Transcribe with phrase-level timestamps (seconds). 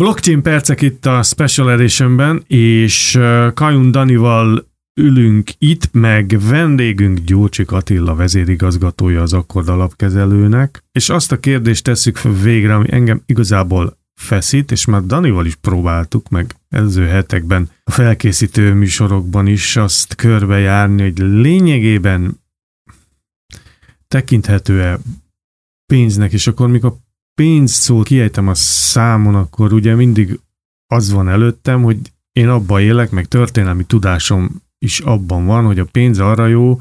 [0.00, 3.18] Blockchain percek itt a Special Editionben, és
[3.54, 4.68] Kajun Danival
[5.00, 12.22] ülünk itt, meg vendégünk Gyurcsik Attila vezérigazgatója az Akkord alapkezelőnek, és azt a kérdést tesszük
[12.22, 18.74] végre, ami engem igazából feszít, és már Danival is próbáltuk, meg előző hetekben a felkészítő
[18.74, 22.40] műsorokban is azt körbejárni, hogy lényegében
[24.08, 24.98] tekinthető-e
[25.86, 26.96] pénznek, és akkor mikor
[27.36, 30.40] pénz szót kiejtem a számon, akkor ugye mindig
[30.86, 31.98] az van előttem, hogy
[32.32, 36.80] én abban élek, meg történelmi tudásom is abban van, hogy a pénz arra jó,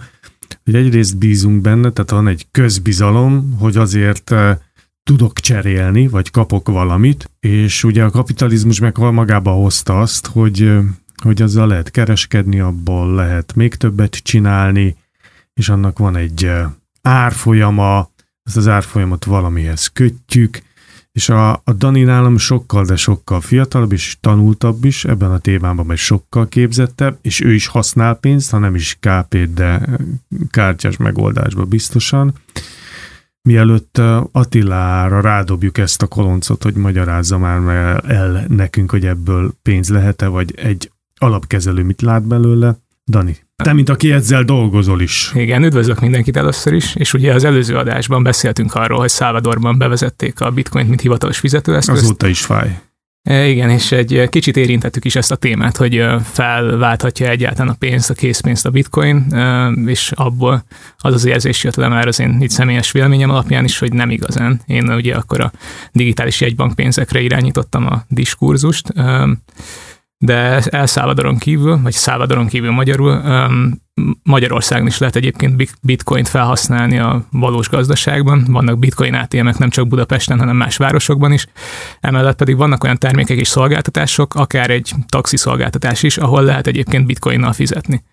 [0.63, 4.51] hogy egyrészt bízunk benne, tehát van egy közbizalom, hogy azért uh,
[5.03, 10.83] tudok cserélni, vagy kapok valamit, és ugye a kapitalizmus meg magába hozta azt, hogy, uh,
[11.23, 14.95] hogy azzal lehet kereskedni, abból lehet még többet csinálni,
[15.53, 16.65] és annak van egy uh,
[17.01, 18.09] árfolyama,
[18.45, 20.61] ezt az árfolyamat valamihez kötjük,
[21.11, 25.85] és a, a Dani nálam sokkal, de sokkal fiatalabb és tanultabb is, ebben a témában
[25.85, 29.89] meg sokkal képzettebb, és ő is használ pénzt, ha nem is kp de
[30.49, 32.33] kártyás megoldásba biztosan.
[33.41, 33.97] Mielőtt
[34.31, 40.53] Attilára rádobjuk ezt a koloncot, hogy magyarázza már el nekünk, hogy ebből pénz lehet-e, vagy
[40.55, 42.77] egy alapkezelő mit lát belőle.
[43.05, 45.31] Dani, te, mint aki ezzel dolgozol is.
[45.33, 50.39] Igen, üdvözlök mindenkit először is, és ugye az előző adásban beszéltünk arról, hogy Salvadorban bevezették
[50.39, 52.01] a bitcoint, mint hivatalos fizetőeszközt.
[52.01, 52.79] Azóta is fáj.
[53.23, 58.09] E, igen, és egy kicsit érintettük is ezt a témát, hogy felválthatja egyáltalán a pénzt,
[58.09, 59.25] a készpénzt a bitcoin,
[59.85, 60.65] és abból
[60.97, 64.09] az az érzés jött le már az én itt személyes véleményem alapján is, hogy nem
[64.09, 64.61] igazán.
[64.65, 65.51] Én ugye akkor a
[65.91, 68.93] digitális jegybankpénzekre irányítottam a diskurzust,
[70.25, 73.21] de El Salvadoron kívül, vagy Salvadoron kívül magyarul,
[74.23, 78.45] Magyarországon is lehet egyébként bitcoint felhasználni a valós gazdaságban.
[78.49, 81.47] Vannak bitcoin ATM-ek nem csak Budapesten, hanem más városokban is.
[81.99, 87.05] Emellett pedig vannak olyan termékek és szolgáltatások, akár egy taxi szolgáltatás is, ahol lehet egyébként
[87.05, 88.03] bitcoinnal fizetni.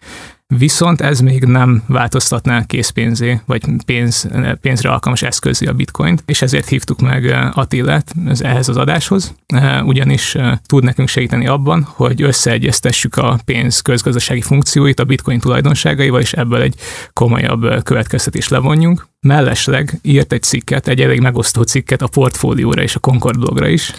[0.58, 4.28] Viszont ez még nem változtatná készpénzé, vagy pénz,
[4.60, 9.86] pénzre alkalmas eszközé a bitcoint, és ezért hívtuk meg eh, Attilát ehhez az adáshoz, eh,
[9.86, 16.20] ugyanis eh, tud nekünk segíteni abban, hogy összeegyeztessük a pénz közgazdasági funkcióit a bitcoin tulajdonságaival,
[16.20, 16.74] és ebből egy
[17.12, 19.11] komolyabb következtetés levonjunk.
[19.26, 23.92] Mellesleg írt egy cikket, egy elég megosztó cikket a portfólióra és a Concord blogra is,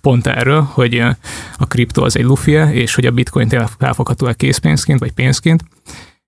[0.00, 0.98] pont erről, hogy
[1.56, 5.64] a kripto az egy lufie, és hogy a bitcoin felfogható-e készpénzként, vagy pénzként.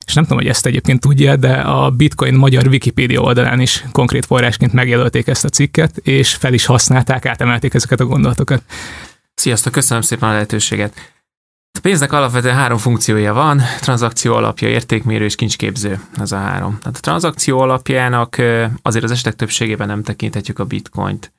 [0.06, 4.26] És nem tudom, hogy ezt egyébként tudja, de a Bitcoin magyar Wikipédia oldalán is konkrét
[4.26, 8.62] forrásként megjelölték ezt a cikket, és fel is használták, átemelték ezeket a gondolatokat.
[9.34, 10.94] Sziasztok, köszönöm szépen a lehetőséget.
[11.78, 16.78] A pénznek alapvetően három funkciója van, tranzakció alapja, értékmérő és kincsképző, ez a három.
[16.78, 18.36] Tehát a tranzakció alapjának
[18.82, 21.32] azért az esetek többségében nem tekinthetjük a bitcoint.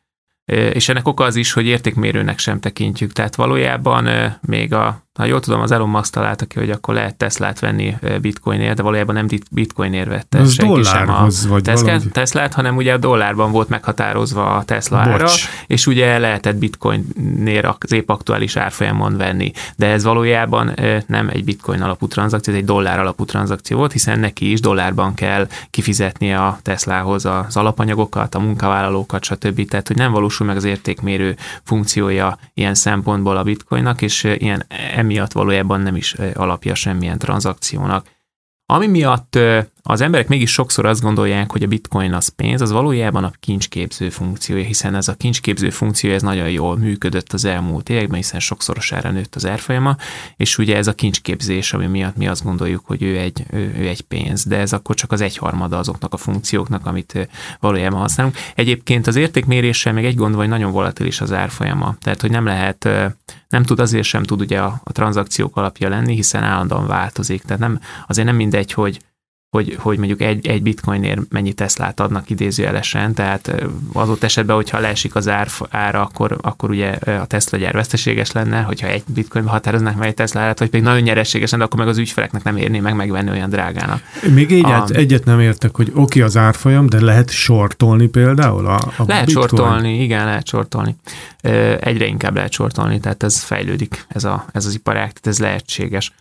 [0.45, 3.13] És ennek oka az is, hogy értékmérőnek sem tekintjük.
[3.13, 4.09] Tehát valójában
[4.41, 7.95] még a ha jól tudom, az Elon Musk találta ki, hogy akkor lehet Teslát venni
[8.21, 12.93] bitcoinért, de valójában nem bitcoinért vette Ez senki sem a vagy Tesla, Teslát, hanem ugye
[12.93, 15.27] a dollárban volt meghatározva a Tesla ára,
[15.67, 19.51] és ugye lehetett bitcoinért az épp aktuális árfolyamon venni.
[19.75, 20.73] De ez valójában
[21.07, 25.13] nem egy bitcoin alapú tranzakció, ez egy dollár alapú tranzakció volt, hiszen neki is dollárban
[25.13, 29.67] kell kifizetnie a Teslahoz az alapanyagokat, a munkavállalókat, stb.
[29.67, 34.65] Tehát, hogy nem valósul meg az értékmérő funkciója ilyen szempontból a bitcoinnak, és ilyen
[34.99, 38.07] emiatt valójában nem is alapja semmilyen tranzakciónak.
[38.65, 39.39] Ami miatt
[39.91, 44.09] az emberek mégis sokszor azt gondolják, hogy a bitcoin az pénz, az valójában a kincsképző
[44.09, 49.11] funkciója, hiszen ez a kincsképző funkció ez nagyon jól működött az elmúlt években, hiszen sokszorosára
[49.11, 49.95] nőtt az árfolyama,
[50.35, 53.87] és ugye ez a kincsképzés, ami miatt mi azt gondoljuk, hogy ő egy, ő, ő
[53.87, 57.29] egy pénz, de ez akkor csak az egyharmada azoknak a funkcióknak, amit
[57.59, 58.35] valójában használunk.
[58.55, 62.89] Egyébként az értékméréssel még egy gond, hogy nagyon volatilis az árfolyama, tehát hogy nem lehet,
[63.49, 67.61] nem tud, azért sem tud ugye a, a tranzakciók alapja lenni, hiszen állandóan változik, tehát
[67.61, 68.99] nem, azért nem mindegy, hogy
[69.49, 73.55] hogy, hogy mondjuk egy, egy bitcoinért mennyi Teslát adnak idézőjelesen, tehát
[73.93, 78.31] az ott esetben, hogyha leesik az ár, ára, akkor, akkor ugye a Tesla gyár veszteséges
[78.31, 81.79] lenne, hogyha egy bitcoinba határoznak meg egy Tesla árat, vagy pedig nagyon nyereséges lenne, akkor
[81.79, 84.01] meg az ügyfeleknek nem érné meg megvenni olyan drágának.
[84.33, 88.65] Még így a, egyet nem értek, hogy oké okay, az árfolyam, de lehet sortolni például
[88.65, 89.47] a, a Lehet bitcoin?
[89.47, 90.95] sortolni, igen, lehet sortolni.
[91.79, 96.11] Egyre inkább lehet sortolni, tehát ez fejlődik, ez, a, ez az iparág, tehát ez lehetséges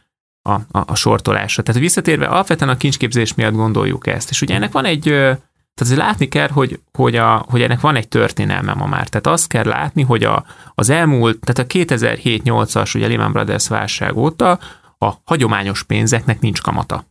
[0.48, 1.62] a, a, a sortolásra.
[1.62, 4.30] Tehát visszatérve, alapvetően a kincsképzés miatt gondoljuk ezt.
[4.30, 5.02] És ugye ennek van egy,
[5.74, 9.08] tehát látni kell, hogy, hogy, a, hogy ennek van egy történelme ma már.
[9.08, 14.16] Tehát azt kell látni, hogy a, az elmúlt, tehát a 2007-8-as ugye Lehman Brothers válság
[14.16, 14.58] óta
[14.98, 17.04] a hagyományos pénzeknek nincs kamata.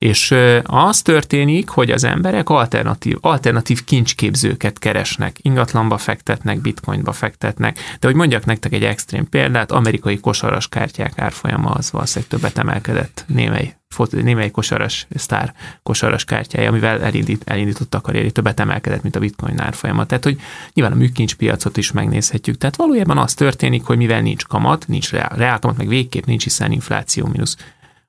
[0.00, 8.06] És az történik, hogy az emberek alternatív, alternatív kincsképzőket keresnek, ingatlanba fektetnek, bitcoinba fektetnek, de
[8.06, 13.76] hogy mondjak nektek egy extrém példát, amerikai kosaras kártyák árfolyama az valószínűleg többet emelkedett némely,
[14.10, 19.60] némely kosaras sztár kosaras kártyája, amivel elindít, elindított a karrieri, többet emelkedett, mint a bitcoin
[19.60, 20.06] árfolyama.
[20.06, 20.40] Tehát, hogy
[20.72, 22.58] nyilván a piacot is megnézhetjük.
[22.58, 26.72] Tehát valójában az történik, hogy mivel nincs kamat, nincs reál, reál meg végképp nincs, hiszen
[26.72, 27.56] infláció mínusz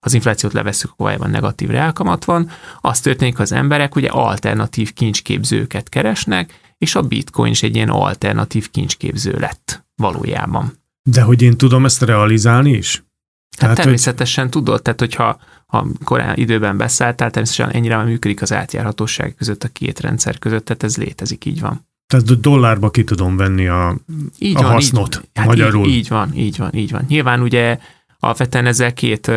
[0.05, 2.49] az inflációt levesszük, akkor valójában negatív reálkamat van,
[2.81, 8.69] az történik, az emberek ugye alternatív kincsképzőket keresnek, és a bitcoin is egy ilyen alternatív
[8.69, 10.73] kincsképző lett valójában.
[11.09, 12.95] De hogy én tudom ezt realizálni is?
[12.95, 14.51] Hát tehát, természetesen hogy...
[14.51, 19.67] tudod, tehát hogyha ha korán időben beszálltál, természetesen ennyire már működik az átjárhatóság között a
[19.67, 21.87] két rendszer között, tehát ez létezik, így van.
[22.07, 23.97] Tehát dollárba ki tudom venni a,
[24.37, 25.87] így a van, hasznot így, hát magyarul.
[25.87, 27.05] Így, így van, így van, így van.
[27.07, 27.79] Nyilván ugye
[28.19, 29.31] alapvetően ezzel két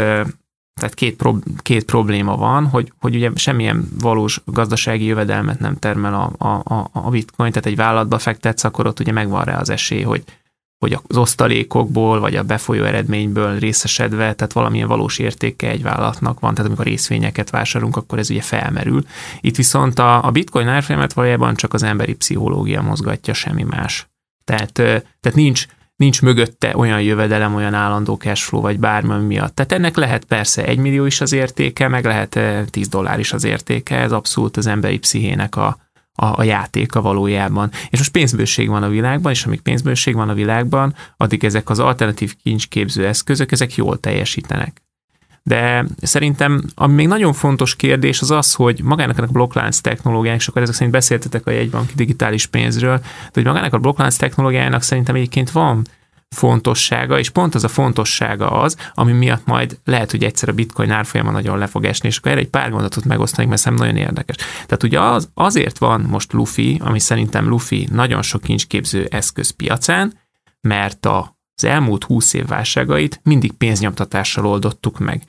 [0.75, 6.15] tehát két, prob- két probléma van, hogy, hogy ugye semmilyen valós gazdasági jövedelmet nem termel
[6.15, 10.03] a, a, a bitcoin, tehát egy vállalatba fektetsz, akkor ott ugye megvan rá az esély,
[10.03, 10.25] hogy,
[10.79, 16.55] hogy az osztalékokból, vagy a befolyó eredményből részesedve, tehát valamilyen valós értéke egy vállalatnak van,
[16.55, 19.05] tehát amikor részvényeket vásárolunk, akkor ez ugye felmerül.
[19.41, 24.09] Itt viszont a, a bitcoin árfolyamat valójában csak az emberi pszichológia mozgatja, semmi más.
[24.45, 29.55] Tehát, tehát nincs, nincs mögötte olyan jövedelem, olyan állandó cashflow, vagy bármi miatt.
[29.55, 32.39] Tehát ennek lehet persze egy millió is az értéke, meg lehet
[32.71, 35.67] 10 dollár is az értéke, ez abszolút az emberi pszichének a,
[36.13, 37.71] a, a játéka valójában.
[37.91, 41.79] És most pénzbőség van a világban, és amíg pénzbőség van a világban, addig ezek az
[41.79, 44.83] alternatív kincsképző eszközök, ezek jól teljesítenek.
[45.49, 50.49] De szerintem ami még nagyon fontos kérdés az az, hogy magának a blokklánc technológiának, és
[50.49, 55.15] akkor ezek szerint beszéltetek a jegybanki digitális pénzről, de hogy magának a blokklánc technológiának szerintem
[55.15, 55.87] egyébként van
[56.29, 60.91] fontossága, és pont az a fontossága az, ami miatt majd lehet, hogy egyszer a bitcoin
[60.91, 64.03] árfolyama nagyon le fog esni, és akkor erre egy pár mondatot megosztanék, mert szerintem nagyon
[64.03, 64.37] érdekes.
[64.37, 70.19] Tehát ugye az, azért van most Luffy, ami szerintem Luffy nagyon sok kincsképző eszköz piacán,
[70.61, 75.23] mert a az elmúlt húsz év válságait mindig pénznyomtatással oldottuk meg.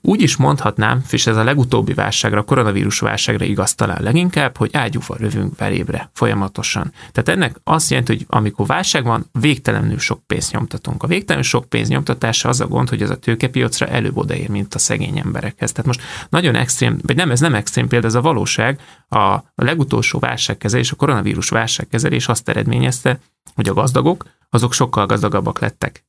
[0.00, 4.70] Úgy is mondhatnám, és ez a legutóbbi válságra, a koronavírus válságra igaz talán leginkább, hogy
[4.72, 6.92] ágyúval rövünk verébre folyamatosan.
[7.12, 11.02] Tehát ennek azt jelenti, hogy amikor válság van, végtelenül sok pénzt nyomtatunk.
[11.02, 14.74] A végtelenül sok pénz nyomtatása az a gond, hogy ez a tőkepiacra előbb odaér, mint
[14.74, 15.72] a szegény emberekhez.
[15.72, 18.80] Tehát most nagyon extrém, vagy nem, ez nem extrém példa, ez a valóság.
[19.08, 23.20] A legutolsó válságkezelés, a koronavírus válságkezelés azt eredményezte,
[23.54, 26.03] hogy a gazdagok azok sokkal gazdagabbak lettek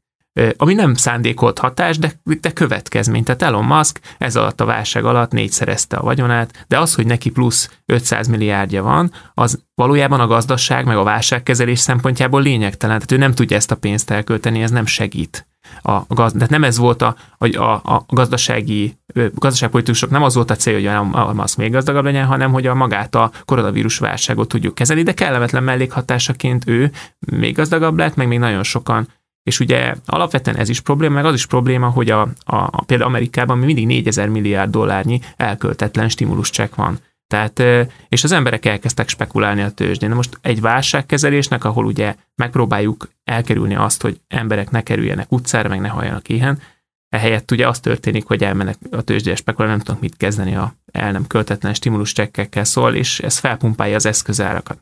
[0.58, 2.12] ami nem szándékolt hatás, de,
[2.42, 3.24] de következmény.
[3.24, 7.30] Tehát Elon Musk ez alatt a válság alatt négyszerezte a vagyonát, de az, hogy neki
[7.30, 12.96] plusz 500 milliárdja van, az valójában a gazdaság meg a válságkezelés szempontjából lényegtelen.
[12.96, 15.48] Tehát ő nem tudja ezt a pénzt elkölteni, ez nem segít.
[15.82, 18.98] A, gaz, de nem ez volt a, a, a, gazdasági,
[19.34, 22.76] gazdaságpolitikusok, nem az volt a cél, hogy a Musk még gazdagabb legyen, hanem hogy a
[22.76, 28.40] magát a koronavírus válságot tudjuk kezelni, de kellemetlen mellékhatásaként ő még gazdagabb lett, meg még
[28.40, 29.08] nagyon sokan
[29.46, 33.10] és ugye alapvetően ez is probléma, meg az is probléma, hogy a, a, a például
[33.10, 37.00] Amerikában mi mindig 4000 milliárd dollárnyi elköltetlen stimuluscsekk van.
[37.28, 37.64] Tehát,
[38.10, 40.10] és az emberek elkezdtek spekulálni a tőzsdén.
[40.10, 45.80] De most egy válságkezelésnek, ahol ugye megpróbáljuk elkerülni azt, hogy emberek ne kerüljenek utcára, meg
[45.80, 46.62] ne halljanak éhen,
[47.10, 51.12] ehelyett ugye az történik, hogy elmennek a tőzsdére spekulálni, nem tudnak mit kezdeni a el
[51.12, 54.78] nem költetlen stimuluschekkekkel szól, és ez felpumpálja az eszközárakat.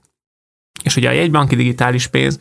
[0.84, 2.40] És ugye a jegybanki digitális pénz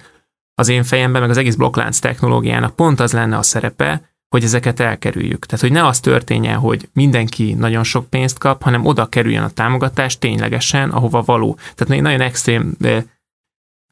[0.55, 4.81] az én fejemben, meg az egész blokklánc technológiának pont az lenne a szerepe, hogy ezeket
[4.81, 5.47] elkerüljük.
[5.47, 9.51] Tehát, hogy ne az történjen, hogy mindenki nagyon sok pénzt kap, hanem oda kerüljön a
[9.51, 11.59] támogatás ténylegesen, ahova való.
[11.75, 12.77] Tehát nagyon extrém,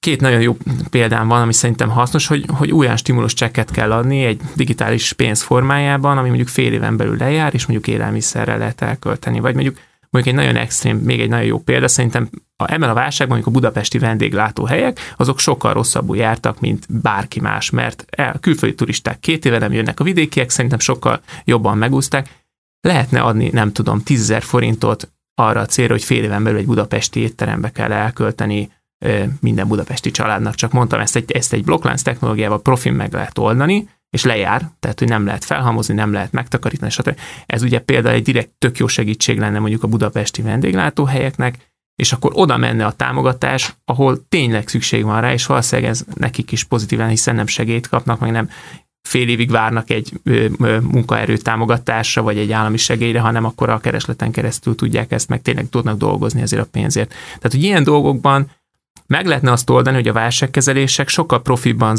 [0.00, 0.56] két nagyon jó
[0.90, 5.42] példám van, ami szerintem hasznos, hogy, hogy olyan stimulus csekket kell adni egy digitális pénz
[5.42, 9.40] formájában, ami mondjuk fél éven belül lejár, és mondjuk élelmiszerre lehet elkölteni.
[9.40, 9.76] Vagy mondjuk
[10.10, 13.56] mondjuk egy nagyon extrém, még egy nagyon jó példa, szerintem a, ebben a válságban mondjuk
[13.56, 19.44] a budapesti vendéglátóhelyek, azok sokkal rosszabbul jártak, mint bárki más, mert el, külföldi turisták két
[19.44, 22.28] éve nem jönnek, a vidékiek szerintem sokkal jobban megúzták.
[22.80, 27.20] Lehetne adni, nem tudom, 10 forintot arra a célra, hogy fél éven belül egy budapesti
[27.20, 28.70] étterembe kell elkölteni
[29.40, 30.54] minden budapesti családnak.
[30.54, 34.98] Csak mondtam, ezt egy, ezt egy blokklánc technológiával profin meg lehet oldani, és lejár, tehát
[34.98, 37.18] hogy nem lehet felhamozni, nem lehet megtakarítani, stb.
[37.46, 41.69] Ez ugye például egy direkt tök jó segítség lenne mondjuk a budapesti vendéglátóhelyeknek,
[42.00, 46.52] és akkor oda menne a támogatás, ahol tényleg szükség van rá, és valószínűleg ez nekik
[46.52, 48.50] is pozitívan, hiszen nem segélyt kapnak, meg nem
[49.08, 50.12] fél évig várnak egy
[50.82, 55.68] munkaerő támogatásra, vagy egy állami segélyre, hanem akkor a keresleten keresztül tudják ezt, meg tényleg
[55.68, 57.08] tudnak dolgozni ezért a pénzért.
[57.08, 58.50] Tehát, hogy ilyen dolgokban
[59.06, 61.96] meg lehetne azt oldani, hogy a válságkezelések sokkal profibban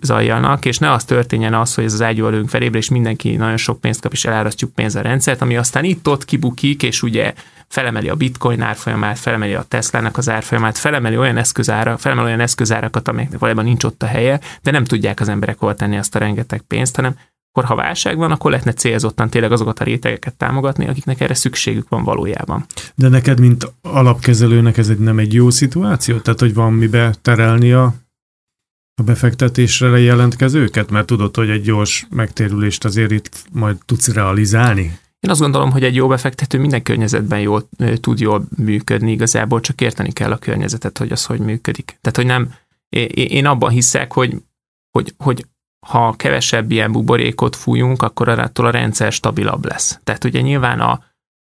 [0.00, 3.56] zajolnak, és ne az történjen az, hogy ez az ágyú előnk felébre, és mindenki nagyon
[3.56, 7.32] sok pénzt kap, és elárasztjuk pénz a rendszert, ami aztán itt-ott kibukik, és ugye
[7.72, 13.08] felemeli a bitcoin árfolyamát, felemeli a Tesla-nak az árfolyamát, felemeli olyan eszközára, felemeli olyan eszközárakat,
[13.08, 16.18] amelyeknek valójában nincs ott a helye, de nem tudják az emberek hol tenni azt a
[16.18, 17.16] rengeteg pénzt, hanem
[17.52, 21.88] akkor ha válság van, akkor lehetne célzottan tényleg azokat a rétegeket támogatni, akiknek erre szükségük
[21.88, 22.66] van valójában.
[22.94, 26.18] De neked, mint alapkezelőnek ez egy, nem egy jó szituáció?
[26.18, 27.94] Tehát, hogy van mibe terelni a,
[28.94, 30.90] a befektetésre jelentkezőket?
[30.90, 34.98] Mert tudod, hogy egy gyors megtérülést azért itt majd tudsz realizálni?
[35.22, 37.68] Én azt gondolom, hogy egy jó befektető minden környezetben jól,
[38.00, 41.98] tud jól működni, igazából csak érteni kell a környezetet, hogy az hogy működik.
[42.00, 42.54] Tehát, hogy nem,
[43.14, 44.42] én abban hiszek, hogy,
[44.90, 45.46] hogy, hogy
[45.86, 50.00] ha kevesebb ilyen buborékot fújunk, akkor attól a rendszer stabilabb lesz.
[50.04, 51.04] Tehát ugye nyilván a,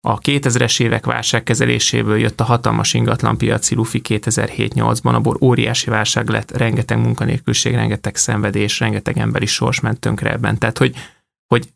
[0.01, 6.99] a 2000-es évek válságkezeléséből jött a hatalmas ingatlanpiaci lufi 2007-8-ban, abból óriási válság lett, rengeteg
[6.99, 10.59] munkanélküliség, rengeteg szenvedés, rengeteg emberi sors ment tönkre ebben.
[10.59, 10.95] Tehát, hogy,
[11.47, 11.69] hogy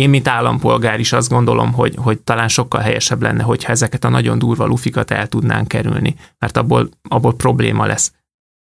[0.00, 4.08] én, mint állampolgár is azt gondolom, hogy, hogy talán sokkal helyesebb lenne, hogyha ezeket a
[4.08, 8.12] nagyon durva lufikat el tudnánk kerülni, mert abból, abból probléma lesz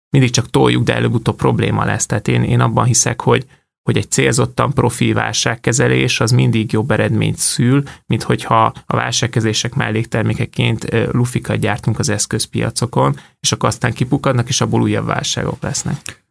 [0.10, 2.06] mindig csak toljuk, de előbb-utóbb probléma lesz.
[2.06, 3.46] Tehát én, én abban hiszek, hogy,
[3.84, 10.96] hogy egy célzottan profi válságkezelés az mindig jobb eredményt szül, mint hogyha a válságkezelések melléktermékeként
[11.12, 16.24] lufikat gyártunk az eszközpiacokon, és akkor aztán kipukadnak, és abból újabb válságok lesznek.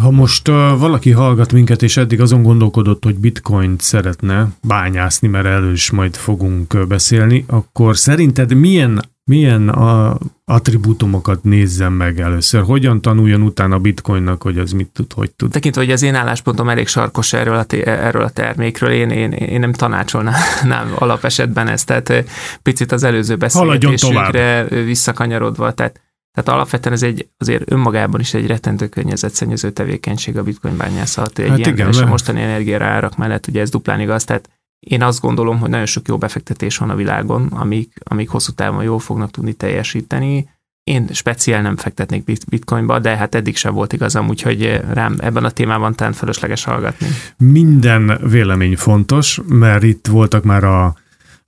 [0.00, 5.46] Ha most uh, valaki hallgat minket, és eddig azon gondolkodott, hogy bitcoint szeretne bányászni, mert
[5.46, 12.62] elő is majd fogunk beszélni, akkor szerinted milyen milyen a attribútumokat nézzem meg először?
[12.62, 15.50] Hogyan tanuljon utána a bitcoinnak, hogy az mit tud, hogy tud?
[15.50, 19.60] Tekintve, hogy az én álláspontom elég sarkos erről a, erről a termékről, én, én, én
[19.60, 22.24] nem tanácsolnám alapesetben ezt, tehát
[22.62, 26.00] picit az előző beszélgetésünkre visszakanyarodva, tehát
[26.32, 31.38] tehát alapvetően ez egy azért önmagában is egy rettentő környezetszennyező tevékenység a bitcoin bányászat.
[31.38, 34.48] Egy hát ilyen, igen, és a mostani energiára árak mellett ugye ez duplán igaz, tehát
[34.80, 38.82] én azt gondolom, hogy nagyon sok jó befektetés van a világon, amik, amik hosszú távon
[38.82, 40.48] jól fognak tudni teljesíteni.
[40.84, 45.50] Én speciál nem fektetnék bitcoinba, de hát eddig sem volt igazam, úgyhogy rám ebben a
[45.50, 47.06] témában talán fölösleges hallgatni.
[47.36, 50.96] Minden vélemény fontos, mert itt voltak már a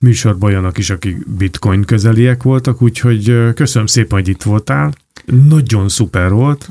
[0.03, 4.93] műsorban olyanok is, akik bitcoin közeliek voltak, úgyhogy köszönöm szépen, hogy itt voltál.
[5.25, 6.69] Nagyon szuper volt.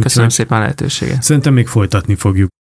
[0.00, 1.22] Köszönöm szépen a lehetőséget.
[1.22, 2.52] Szerintem még folytatni fogjuk.